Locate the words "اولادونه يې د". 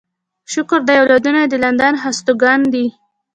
0.99-1.55